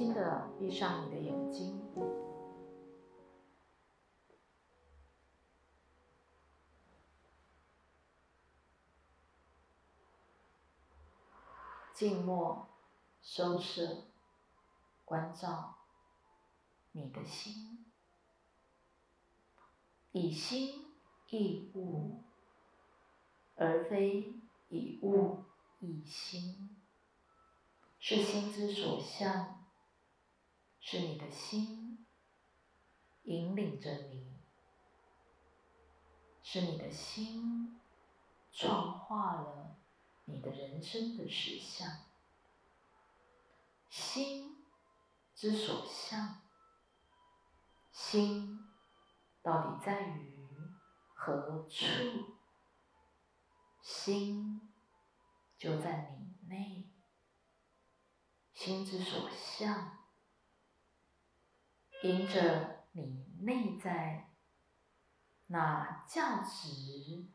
[0.00, 1.78] 轻的闭上你的眼睛，
[11.92, 12.66] 静默，
[13.20, 14.04] 收摄，
[15.04, 15.74] 关照
[16.92, 17.84] 你的心，
[20.12, 20.86] 以心
[21.28, 22.22] 易物，
[23.54, 24.32] 而非
[24.70, 25.44] 以物
[25.80, 26.74] 易心。
[27.98, 29.59] 是心之所向，
[30.80, 32.06] 是你的心
[33.22, 34.40] 引领着你，
[36.42, 37.80] 是你的心
[38.50, 39.78] 创化了
[40.24, 41.88] 你的人生的实相。
[43.88, 44.64] 心
[45.34, 46.40] 之所向，
[47.92, 48.58] 心
[49.42, 50.36] 到底在于
[51.14, 52.36] 何处？
[53.82, 54.72] 心
[55.56, 56.90] 就在你内。
[58.52, 59.99] 心之所向，
[62.02, 64.30] 迎着你内在
[65.46, 67.28] 那价值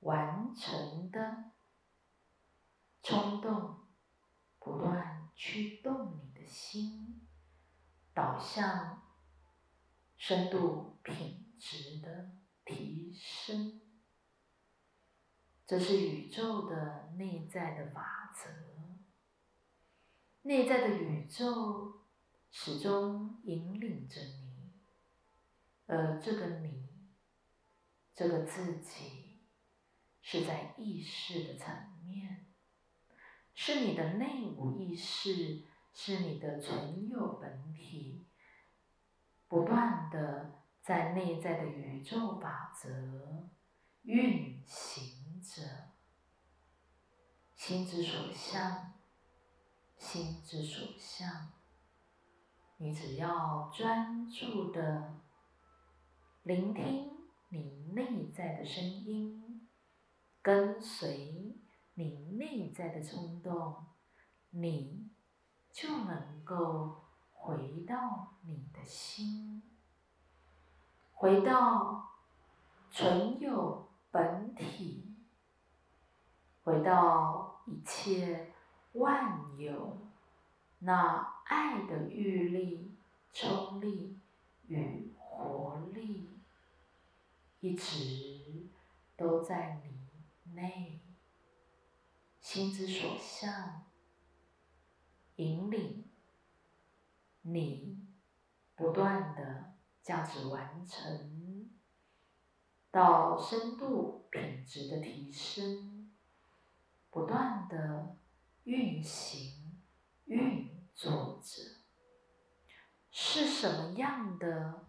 [0.00, 1.52] 完成的
[3.02, 3.88] 冲动，
[4.60, 7.26] 不断驱动你的心，
[8.12, 9.02] 导向
[10.16, 12.30] 深度品质的
[12.64, 13.80] 提升。
[15.66, 18.48] 这是宇宙的内在的法则。
[20.42, 22.03] 内在的宇宙
[22.56, 24.70] 始终引领着你，
[25.86, 26.88] 而这个你，
[28.14, 29.40] 这个自己，
[30.22, 32.46] 是在意识的层面，
[33.54, 38.28] 是你的内无意识，是你的存有本体，
[39.48, 43.50] 不断的在内在的宇宙法则
[44.02, 45.90] 运行着，
[47.56, 48.92] 心之所向。
[49.96, 51.52] 心之所向，
[52.76, 55.20] 你只要专注的
[56.42, 57.10] 聆听
[57.48, 59.68] 你内在的声音，
[60.42, 61.56] 跟随
[61.94, 63.86] 你内在的冲动，
[64.50, 65.10] 你
[65.72, 69.62] 就能够回到你的心，
[71.12, 72.10] 回到
[72.90, 75.16] 存有本体，
[76.62, 78.50] 回到一切。
[78.94, 79.98] 万有
[80.84, 82.94] 那爱的欲力、
[83.32, 84.18] 冲力
[84.66, 86.28] 与活力，
[87.60, 88.68] 一直
[89.16, 91.00] 都在你内，
[92.40, 93.86] 心之所向，
[95.36, 96.04] 引领
[97.40, 97.98] 你
[98.76, 99.72] 不断的
[100.02, 101.70] 价值完成，
[102.90, 106.12] 到深度品质的提升，
[107.10, 108.16] 不断的。
[108.64, 109.78] 运行、
[110.24, 111.62] 运作着，
[113.10, 114.84] 是什么样的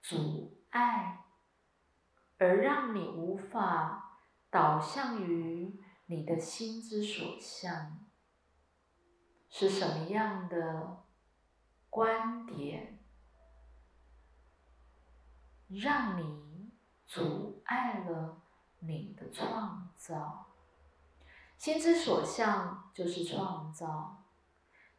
[0.00, 1.26] 阻碍，
[2.38, 8.08] 而让你无法导向于你的心之所向？
[9.50, 11.04] 是什么样的
[11.90, 13.04] 观点，
[15.68, 16.72] 让你
[17.04, 18.40] 阻碍了
[18.78, 20.54] 你的创造？
[21.58, 24.24] 心之所向就是创造，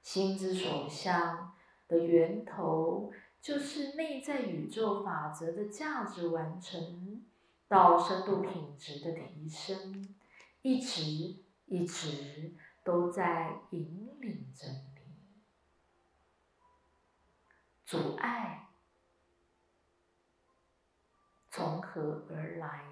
[0.04, 1.57] 心之所向
[1.88, 3.12] 的源头
[3.42, 7.26] 就是内在宇宙法则的价值完成
[7.68, 10.16] 到深度品质的提升，
[10.62, 12.54] 一直一直
[12.84, 14.88] 都在引领着你。
[17.86, 18.68] 阻碍
[21.50, 22.86] 从何而来？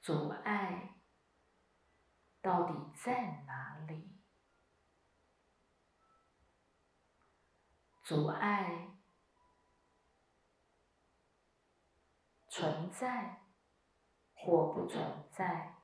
[0.00, 0.89] 阻碍
[2.50, 4.10] 到底在哪里？
[8.02, 8.88] 阻碍
[12.48, 13.44] 存在
[14.34, 15.76] 或不存在，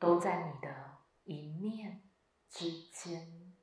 [0.00, 2.02] 都在你的一念
[2.48, 3.54] 之间。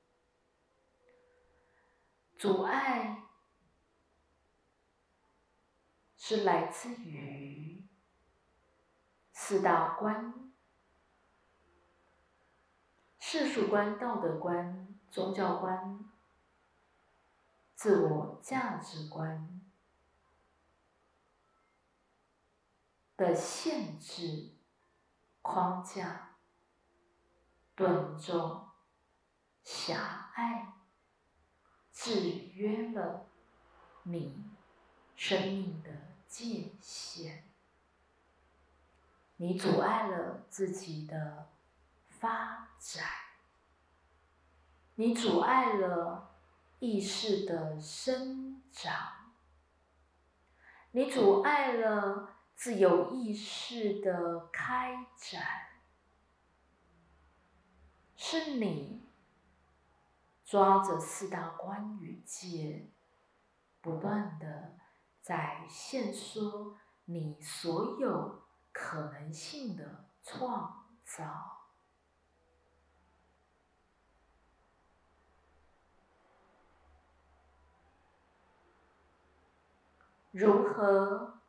[2.38, 3.22] 阻碍
[6.16, 7.86] 是来自于。
[9.34, 10.49] 四大观：
[13.32, 16.04] 世俗观、道德观、宗教观、
[17.76, 19.62] 自我价值观
[23.16, 24.50] 的限制、
[25.44, 26.38] 框架、
[27.76, 28.68] 顿重、
[29.64, 30.74] 狭隘，
[31.94, 33.28] 制约了
[34.02, 34.44] 你
[35.16, 35.92] 生命的
[36.28, 37.44] 界限。
[39.36, 41.48] 你阻碍了自己的
[42.20, 43.04] 发展，
[44.96, 46.36] 你阻碍了
[46.80, 49.34] 意识的生长，
[50.92, 55.42] 你阻碍了自由意识的开展，
[58.16, 59.08] 是你
[60.44, 62.92] 抓着四大关语界，
[63.82, 64.78] 不断的
[65.22, 68.40] 在限缩你所有。
[68.72, 71.59] 可能性的创造，
[80.32, 81.40] 如何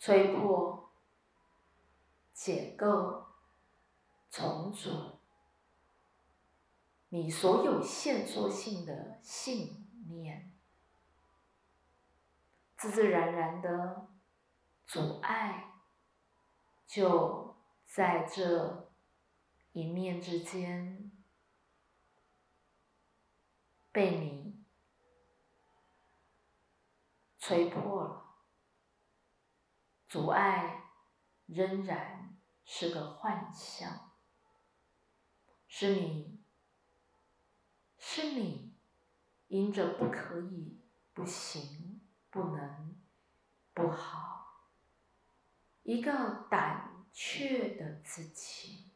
[0.00, 0.90] 摧破、
[2.32, 3.26] 解构、
[4.30, 5.18] 重组
[7.08, 10.52] 你所有限缩性的信念，
[12.76, 14.08] 自自然然的。
[14.88, 15.74] 阻碍
[16.86, 18.90] 就在这
[19.72, 21.12] 一念之间
[23.92, 24.57] 被你
[27.48, 28.34] 吹破了。
[30.06, 30.82] 阻碍
[31.46, 34.12] 仍然是个幻象，
[35.66, 36.44] 是你，
[37.96, 38.74] 是你，
[39.46, 40.78] 因着不可以、
[41.14, 43.00] 不行、不能、
[43.72, 44.66] 不好。
[45.84, 48.90] 一个胆怯的自己，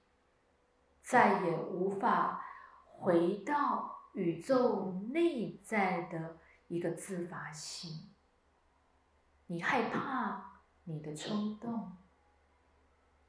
[1.02, 2.44] 再也无法
[2.84, 6.38] 回到宇宙内在的
[6.68, 8.11] 一个自发性。
[9.46, 11.92] 你害怕你的冲动，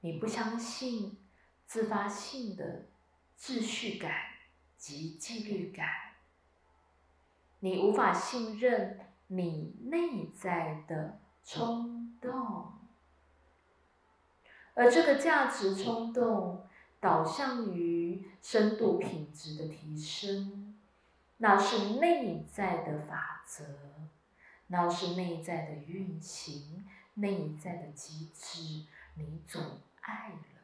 [0.01, 1.18] 你不相信
[1.65, 2.86] 自发性的
[3.38, 4.12] 秩序感
[4.77, 5.88] 及纪律感，
[7.60, 12.74] 你无法信任你内在的冲动。
[14.75, 16.68] 而这个价值冲动
[17.00, 20.75] 导向于深度品质的提升，
[21.38, 23.63] 那是内在的法则，
[24.74, 26.84] 那是内在的运行，
[27.14, 29.60] 内在的机制，你阻
[30.02, 30.62] 碍了，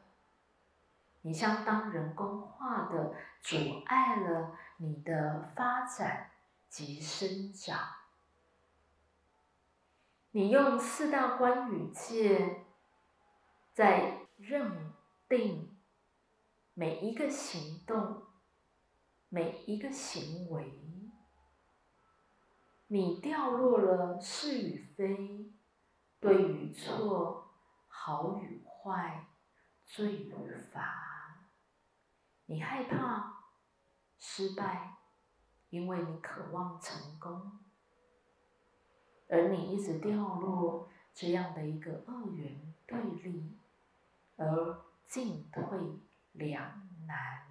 [1.22, 3.54] 你相当人工化的阻
[3.86, 6.32] 碍了你的发展
[6.68, 7.78] 及生长，
[10.32, 12.64] 你用四大关语界。
[13.72, 14.92] 在认
[15.28, 15.76] 定
[16.74, 18.24] 每一个行动、
[19.28, 20.64] 每一个行为，
[22.92, 25.52] 你掉落了是与非、
[26.18, 27.48] 对与错、
[27.86, 29.26] 好与坏、
[29.84, 31.46] 罪与罚。
[32.46, 33.44] 你害怕
[34.18, 34.96] 失败，
[35.68, 37.60] 因为你渴望成功，
[39.28, 43.56] 而你一直掉落这样的一个二元对立。
[44.36, 45.62] 而进退
[46.32, 47.49] 两难。